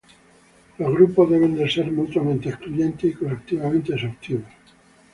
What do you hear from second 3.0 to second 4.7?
y colectivamente exhaustivos.